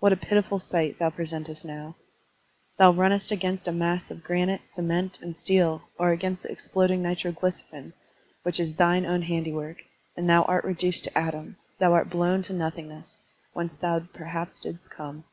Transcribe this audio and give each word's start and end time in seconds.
What 0.00 0.14
a 0.14 0.16
pitiful 0.16 0.60
sight 0.60 0.98
thou 0.98 1.10
presentest 1.10 1.62
now! 1.62 1.96
Thou 2.78 2.90
runnest 2.90 3.30
against 3.30 3.68
a 3.68 3.70
mass 3.70 4.10
of 4.10 4.24
granite, 4.24 4.62
cement, 4.68 5.18
and 5.20 5.38
steel, 5.38 5.82
or 5.98 6.10
against 6.10 6.42
the 6.42 6.50
exploding 6.50 7.02
nitroglycerin, 7.02 7.92
which 8.44 8.58
is 8.58 8.74
thine 8.76 9.04
own 9.04 9.20
handiwork, 9.20 9.82
and 10.16 10.26
thou 10.26 10.44
art 10.44 10.64
reduced 10.64 11.04
to 11.04 11.18
atoms, 11.18 11.68
thou 11.78 11.92
art 11.92 12.08
blown 12.08 12.40
to 12.44 12.54
nothingness, 12.54 13.20
whence 13.52 13.76
thou 13.76 13.98
perhaps 14.00 14.58
didst 14.58 14.90
come. 14.90 15.24